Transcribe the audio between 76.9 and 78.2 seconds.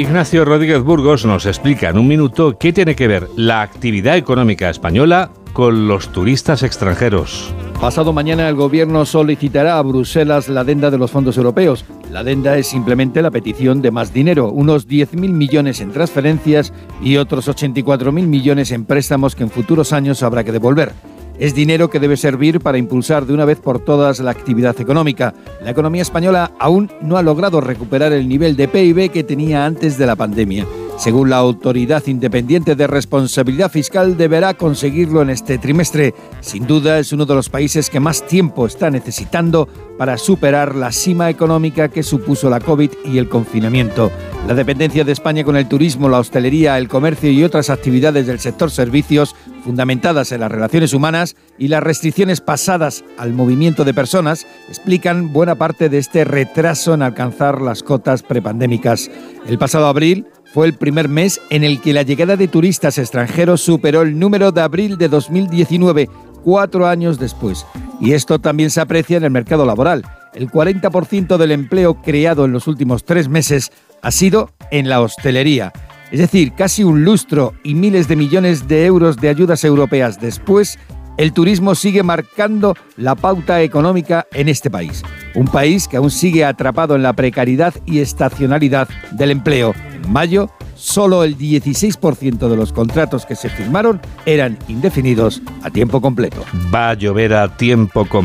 lustro y miles de